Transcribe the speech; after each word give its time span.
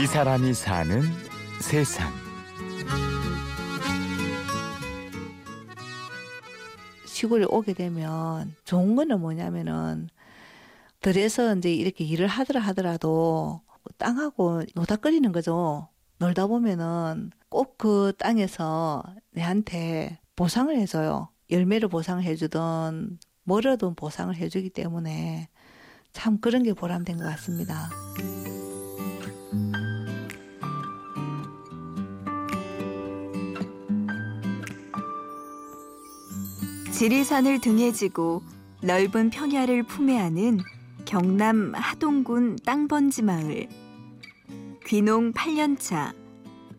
이 0.00 0.06
사람이 0.06 0.54
사는 0.54 1.02
세상. 1.60 2.10
시골에 7.04 7.44
오게 7.46 7.74
되면 7.74 8.54
좋은 8.64 8.96
거는 8.96 9.20
뭐냐면은 9.20 10.08
들에서 11.00 11.54
이제 11.54 11.74
이렇게 11.74 12.04
일을 12.04 12.28
하더라 12.28 12.62
하더라도 12.68 13.60
땅하고 13.98 14.62
노닥거리는 14.74 15.32
거죠. 15.32 15.88
놀다 16.18 16.46
보면은 16.46 17.30
꼭 17.50 17.76
그 17.76 18.14
땅에서 18.16 19.02
내한테 19.32 20.18
보상을 20.34 20.74
해줘요. 20.74 21.28
열매를 21.50 21.88
보상을 21.88 22.22
해주던 22.24 23.18
뭐라도 23.44 23.92
보상을 23.94 24.34
해주기 24.34 24.70
때문에 24.70 25.50
참 26.14 26.40
그런 26.40 26.62
게 26.62 26.72
보람된 26.72 27.18
것 27.18 27.24
같습니다. 27.24 27.90
지리산을 37.00 37.62
등에 37.62 37.92
지고 37.92 38.42
넓은 38.82 39.30
평야를 39.30 39.84
품에 39.84 40.20
안은 40.20 40.60
경남 41.06 41.72
하동군 41.74 42.58
땅번지 42.62 43.22
마을. 43.22 43.68
귀농 44.86 45.32
8년차 45.32 46.12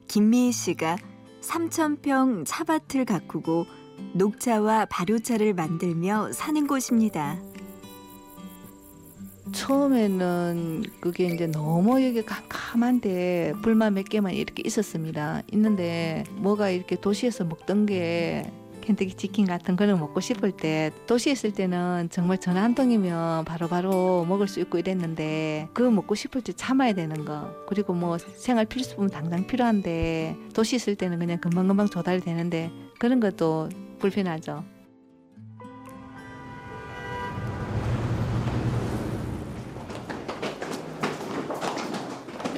김미희 0.07 0.51
씨가 0.51 0.97
3천평 1.41 2.43
차밭을 2.45 3.05
가꾸고 3.05 3.65
녹차와 4.13 4.85
발효차를 4.91 5.55
만들며 5.55 6.33
사는 6.33 6.67
곳입니다. 6.67 7.39
처음에는 9.53 10.83
그게 10.99 11.25
이제 11.33 11.47
너무 11.47 11.99
여기 12.05 12.23
캄캄한데 12.23 13.55
불만 13.63 13.95
몇 13.95 14.07
개만 14.07 14.35
이렇게 14.35 14.61
있었습니다. 14.63 15.41
있는데 15.51 16.25
뭐가 16.35 16.69
이렇게 16.69 16.95
도시에서 16.95 17.43
먹던 17.45 17.87
게 17.87 18.51
켄터키 18.81 19.15
치킨 19.15 19.45
같은 19.45 19.75
거는 19.75 19.99
먹고 19.99 20.19
싶을 20.19 20.51
때 20.51 20.91
도시에 21.07 21.33
있을 21.33 21.53
때는 21.53 22.09
정말 22.11 22.37
전화 22.39 22.63
한 22.63 22.75
통이면 22.75 23.45
바로바로 23.45 24.25
먹을 24.25 24.47
수 24.47 24.59
있고 24.59 24.77
이랬는데 24.77 25.69
그거 25.73 25.89
먹고 25.91 26.15
싶을 26.15 26.41
때 26.41 26.53
참아야 26.53 26.93
되는 26.93 27.23
거 27.23 27.53
그리고 27.67 27.93
뭐 27.93 28.17
생활 28.17 28.65
필수품 28.65 29.09
당장 29.09 29.47
필요한데 29.47 30.35
도시 30.53 30.75
있을 30.75 30.95
때는 30.95 31.19
그냥 31.19 31.37
금방금방 31.39 31.87
조달이 31.87 32.21
되는데 32.21 32.71
그런 32.99 33.19
것도 33.19 33.69
불편하죠. 33.99 34.63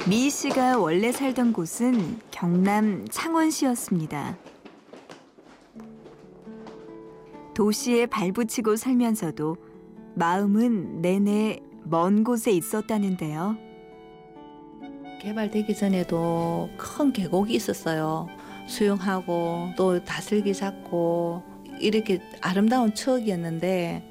미 0.06 0.28
씨가 0.28 0.76
원래 0.76 1.12
살던 1.12 1.54
곳은 1.54 2.20
경남 2.30 3.06
창원시였습니다. 3.10 4.36
도시에 7.54 8.06
발붙이고 8.06 8.76
살면서도 8.76 9.56
마음은 10.14 11.00
내내 11.00 11.60
먼 11.84 12.24
곳에 12.24 12.50
있었다는데요. 12.50 13.56
개발되기 15.20 15.74
전에도 15.74 16.68
큰 16.76 17.12
계곡이 17.12 17.54
있었어요. 17.54 18.28
수영하고 18.66 19.70
또 19.76 20.04
다슬기 20.04 20.52
잡고 20.52 21.42
이렇게 21.80 22.20
아름다운 22.40 22.94
추억이었는데 22.94 24.10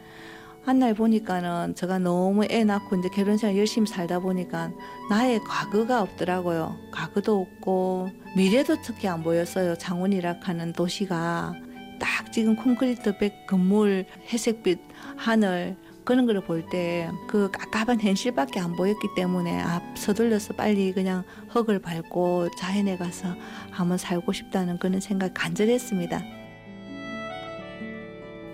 한날 0.64 0.94
보니까는 0.94 1.76
제가 1.76 2.00
너무 2.00 2.46
애 2.50 2.64
낳고 2.64 2.96
이제 2.96 3.10
결혼 3.10 3.38
생활 3.38 3.58
열심히 3.58 3.86
살다 3.86 4.20
보니까 4.20 4.72
나의 5.10 5.42
과거가 5.44 6.02
없더라고요. 6.02 6.78
과거도 6.92 7.42
없고 7.42 8.10
미래도 8.38 8.78
특히 8.82 9.08
안 9.10 9.22
보였어요. 9.24 9.76
창원이라 9.76 10.38
하는 10.42 10.72
도시가 10.72 11.54
딱 12.04 12.34
지금 12.34 12.58
콘크리트 12.58 13.18
백 13.18 13.48
건물 13.48 14.06
회색빛 14.28 14.78
하늘 15.16 15.78
그런 16.04 16.26
거를 16.26 16.42
볼때 16.42 17.10
그 17.30 17.50
깝깝한 17.50 18.02
현실밖에 18.02 18.60
안 18.60 18.76
보였기 18.76 19.08
때문에 19.16 19.62
아 19.62 19.82
서둘러서 19.96 20.56
빨리 20.56 20.92
그냥 20.92 21.24
흙을 21.48 21.80
밟고 21.80 22.50
자연에 22.58 22.98
가서 22.98 23.30
한번 23.72 23.98
살고 23.98 24.34
싶다는 24.34 24.80
그런 24.80 25.00
생각 25.00 25.34
간절했습니다. 25.34 26.22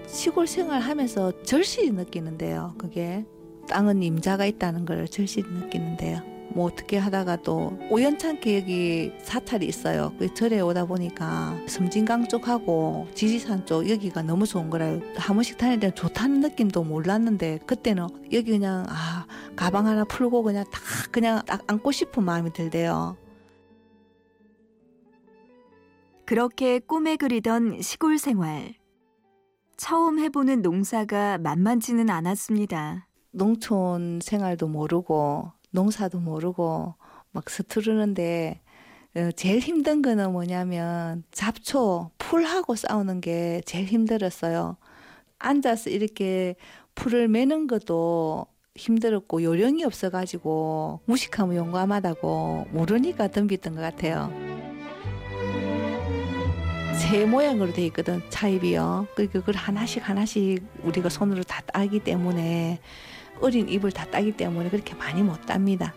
시골 0.06 0.46
생활하면서 0.46 1.42
절실히 1.42 1.90
느끼는데요. 1.90 2.76
그게 2.78 3.26
땅은 3.68 4.04
임자가 4.04 4.46
있다는 4.46 4.86
걸 4.86 5.08
절실히 5.08 5.50
느끼는데요. 5.50 6.39
뭐 6.54 6.66
어떻게 6.66 6.98
하다가 6.98 7.38
또 7.38 7.78
우연찮게 7.92 8.58
여기 8.58 9.12
사찰이 9.22 9.66
있어요. 9.66 10.14
그 10.18 10.34
절에 10.34 10.60
오다 10.60 10.86
보니까 10.86 11.58
섬진강 11.68 12.28
쪽하고 12.28 13.08
지지산 13.14 13.66
쪽 13.66 13.90
여기가 13.90 14.24
너무 14.24 14.46
좋은 14.46 14.70
거라요. 14.70 15.02
한 15.16 15.36
번씩 15.36 15.58
다닐 15.58 15.80
때 15.80 15.92
좋다는 15.92 16.42
느낌도 16.42 16.84
몰랐는데 16.84 17.60
그때는 17.66 18.08
여기 18.32 18.52
그냥 18.52 18.86
아 18.90 19.26
가방 19.56 19.88
하나 19.88 20.04
풀고 20.04 20.44
그냥 20.44 20.66
딱 20.72 20.82
그냥 21.12 21.42
딱 21.46 21.62
안고 21.68 21.92
싶은 21.92 22.24
마음이 22.24 22.52
들대요. 22.54 23.18
그렇게 26.26 26.80
꿈에 26.80 27.16
그리던 27.16 27.82
시골 27.82 28.20
생활. 28.20 28.76
처음 29.78 30.20
해보는 30.20 30.62
농사가 30.62 31.38
만만치는 31.38 32.10
않았습니다. 32.10 33.08
농촌 33.32 34.20
생활도 34.22 34.68
모르고 34.68 35.52
농사도 35.72 36.20
모르고 36.20 36.96
막 37.32 37.50
서투르는데 37.50 38.62
어, 39.16 39.32
제일 39.36 39.60
힘든 39.60 40.02
거는 40.02 40.32
뭐냐면 40.32 41.24
잡초 41.32 42.12
풀하고 42.18 42.76
싸우는 42.76 43.22
게 43.22 43.62
제일 43.66 43.86
힘들었어요. 43.86 44.78
앉아서 45.40 45.90
이렇게 45.90 46.56
풀을 46.96 47.28
매는 47.28 47.68
것도 47.68 48.46
힘들었고 48.76 49.44
요령이 49.44 49.84
없어가지고 49.84 51.02
무식하면 51.06 51.56
용감하다고 51.56 52.68
모르니까 52.72 53.30
덤비던 53.30 53.76
것 53.76 53.82
같아요. 53.82 54.32
새 57.00 57.26
모양으로 57.26 57.74
돼 57.74 57.86
있거든 57.88 58.22
차입이요. 58.30 59.08
그러니까 59.16 59.40
그걸 59.40 59.56
하나씩 59.56 60.08
하나씩 60.08 60.64
우리가 60.84 61.10
손으로 61.10 61.44
다 61.44 61.62
따기 61.62 62.00
때문에 62.02 62.80
어린 63.42 63.70
잎을 63.70 63.92
다 63.92 64.06
따기 64.06 64.32
때문에 64.32 64.70
그렇게 64.70 64.96
많이 64.96 65.24
못 65.24 65.46
땁니다. 65.46 65.94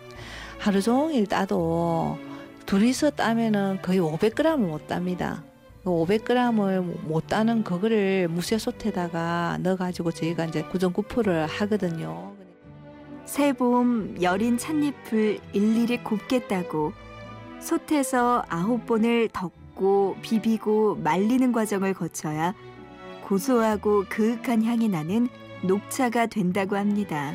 하루 0.59 0.81
종일 0.81 1.27
따도 1.27 2.19
둘이서 2.67 3.11
따면은 3.11 3.81
거의 3.83 4.01
500g을 4.01 4.57
못 4.57 4.87
땁니다. 4.87 5.43
500g을 5.85 6.83
못 7.07 7.27
따는 7.27 7.65
그거를 7.65 8.29
무쇠솥에다가 8.29 9.59
넣어가지고 9.61 10.13
저희가 10.13 10.45
이제 10.47 10.63
구정구포를 10.63 11.47
하거든요. 11.47 12.33
새봄 13.25 14.19
여린 14.23 14.59
찻잎을 14.59 15.39
일일이 15.53 15.99
곱게 16.05 16.47
따고 16.47 16.93
솥에서 17.61 18.45
아홉 18.49 18.87
번을 18.87 19.29
덮고 19.33 20.17
비비고 20.23 20.97
말리는 20.97 21.53
과정을 21.53 21.95
거쳐야 21.95 22.55
고소하고 23.27 24.05
그윽한 24.09 24.65
향이 24.65 24.89
나는 24.89 25.29
녹차가 25.63 26.27
된다고 26.27 26.77
합니다. 26.77 27.35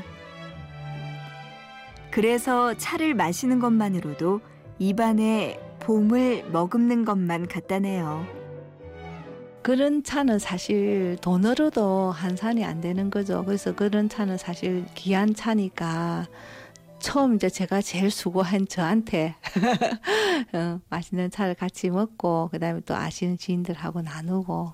그래서 2.11 2.73
차를 2.73 3.13
마시는 3.13 3.59
것만으로도 3.59 4.41
입안에 4.79 5.59
봄을 5.79 6.49
머금는 6.51 7.05
것만 7.05 7.47
같다네요. 7.47 8.25
그런 9.61 10.01
차는 10.03 10.39
사실 10.39 11.18
돈으로도 11.21 12.12
한산이 12.12 12.63
안 12.63 12.79
되는 12.79 13.09
거죠. 13.09 13.44
그래서 13.45 13.75
그런 13.75 14.07
차는 14.07 14.38
사실 14.38 14.85
귀한 14.95 15.35
차니까 15.35 16.27
처음 17.00 17.35
이제 17.35 17.50
제가 17.50 17.81
제일 17.81 18.09
수고한 18.09 18.68
저한테 18.68 19.35
어, 20.53 20.80
맛있는 20.89 21.30
차를 21.30 21.53
같이 21.53 21.89
먹고 21.89 22.50
그다음에 22.51 22.81
또 22.85 22.95
아시는 22.95 23.38
지인들하고 23.38 24.01
나누고 24.01 24.73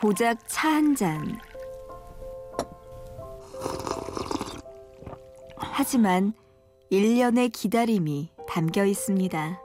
고작 0.00 0.38
차 0.46 0.70
한 0.74 0.94
잔. 0.94 1.38
하지만 5.56 6.32
1년의 6.92 7.50
기다림이 7.52 8.30
담겨 8.48 8.84
있습니다. 8.84 9.60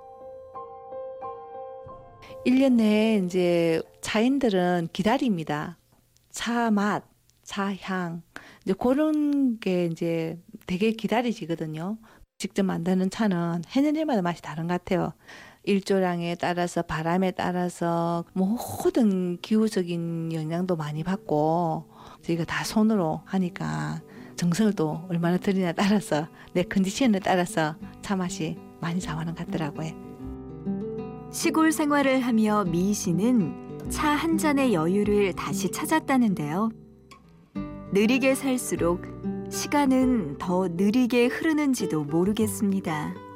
1년 2.45 2.73
내에 2.73 3.17
이제 3.17 3.81
차인들은 4.01 4.89
기다립니다. 4.93 5.77
차 6.31 6.71
맛, 6.71 7.03
차 7.43 7.75
향. 7.81 8.23
이제 8.63 8.73
그런 8.73 9.59
게 9.59 9.85
이제 9.85 10.39
되게 10.65 10.91
기다리지거든요. 10.91 11.97
직접 12.37 12.63
만드는 12.63 13.09
차는 13.09 13.63
해년 13.75 13.95
해마다 13.97 14.21
맛이 14.21 14.41
다른 14.41 14.67
것 14.67 14.73
같아요. 14.73 15.13
일조량에 15.63 16.35
따라서 16.35 16.81
바람에 16.81 17.31
따라서 17.31 18.25
모든 18.33 19.37
기후적인 19.41 20.33
영향도 20.33 20.75
많이 20.75 21.03
받고 21.03 21.85
저희가 22.23 22.45
다 22.45 22.63
손으로 22.63 23.21
하니까 23.25 24.01
정성을 24.35 24.73
또 24.73 25.01
얼마나 25.09 25.37
들이냐 25.37 25.73
따라서 25.73 26.27
내 26.53 26.63
컨디션에 26.63 27.19
따라서 27.23 27.75
차 28.01 28.15
맛이 28.15 28.57
많이 28.79 28.99
좌우하는 28.99 29.35
것 29.35 29.45
같더라고요. 29.45 29.91
시골 31.31 31.71
생활을 31.71 32.21
하며 32.21 32.63
미희 32.65 32.93
씨는 32.93 33.89
차 33.89 34.15
한 34.15 34.37
잔의 34.37 34.73
여유를 34.73 35.33
다시 35.33 35.71
찾았다는데요. 35.71 36.69
느리게 37.93 38.35
살수록 38.35 39.03
시간은 39.49 40.37
더 40.37 40.67
느리게 40.69 41.27
흐르는지도 41.27 42.05
모르겠습니다. 42.05 43.30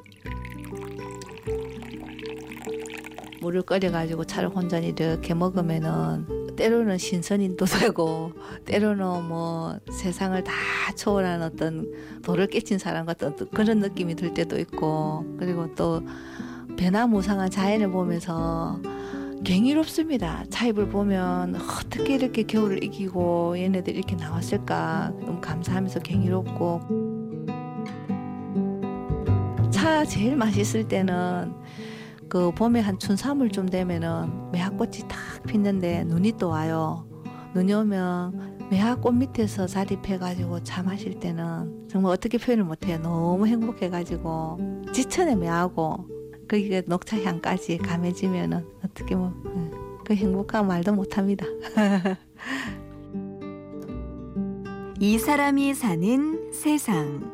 물을 3.45 3.62
끓여가지고 3.62 4.24
차를 4.24 4.50
혼자 4.50 4.80
이렇게 4.80 5.36
먹으면은 5.36 6.56
때로는 6.56 6.97
신선인도 6.97 7.65
되고 7.65 8.31
때로는 8.65 9.27
뭐 9.27 9.77
세상을 9.92 10.44
다 10.44 10.51
초월한 10.95 11.44
어떤 11.44 11.92
도를 12.24 12.47
깨친 12.47 12.80
사람 12.80 13.06
같은 13.06 13.36
그런 13.53 13.81
느낌이 13.81 14.15
들 14.15 14.33
때도 14.33 14.57
있고 14.62 15.25
그리고 15.38 15.75
또 15.75 16.01
변화무상한 16.75 17.51
자연을 17.51 17.92
보면서 17.92 18.81
경이롭습니다. 19.45 20.45
차입을 20.50 20.89
보면 20.89 21.56
어떻게 21.56 22.15
이렇게 22.15 22.41
겨울을 22.41 22.83
이기고 22.83 23.59
얘네들 23.59 23.95
이렇게 23.95 24.15
나왔을까 24.15 25.13
너무 25.19 25.39
감사하면서 25.39 26.00
경이롭고 26.00 26.81
차 29.69 30.03
제일 30.03 30.36
맛있을 30.36 30.88
때는 30.88 31.64
그 32.36 32.52
봄에 32.52 32.82
한 32.82 33.00
춘삼월쯤 33.00 33.70
되면은 33.70 34.52
매화꽃이 34.52 35.08
탁 35.08 35.42
피는데 35.48 36.04
눈이 36.04 36.34
또 36.34 36.50
와요. 36.50 37.08
눈이 37.54 37.74
오면 37.74 38.68
매화꽃 38.70 39.16
밑에서 39.16 39.68
자립해가지고 39.68 40.62
차 40.64 40.84
마실 40.84 41.18
때는 41.22 41.88
정말 41.88 42.12
어떻게 42.12 42.38
표현을 42.38 42.66
못해요. 42.66 42.98
너무 42.98 43.48
행복해가지고 43.48 44.84
지천에 44.92 45.38
매하고 45.38 46.10
거기가 46.50 46.82
녹차 46.88 47.24
향까지 47.24 47.78
감해지면은 47.78 48.66
어떻게 48.84 49.16
뭐 49.16 49.32
그 50.04 50.14
행복한 50.14 50.68
말도 50.68 50.94
못합니다. 50.94 51.46
이 55.00 55.18
사람이 55.18 55.74
사는 55.74 56.52
세상. 56.52 57.34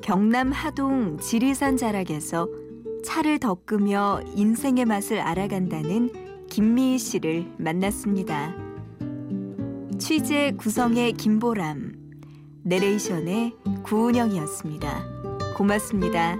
경남 0.00 0.52
하동 0.52 1.18
지리산 1.18 1.76
자락에서 1.76 2.48
차를 3.06 3.38
덕으며 3.38 4.20
인생의 4.34 4.84
맛을 4.84 5.20
알아간다는 5.20 6.46
김미희 6.50 6.98
씨를 6.98 7.46
만났습니다. 7.56 8.52
취재 9.96 10.52
구성의 10.58 11.12
김보람, 11.12 11.92
내레이션의 12.64 13.54
구은영이었습니다. 13.84 15.54
고맙습니다. 15.56 16.36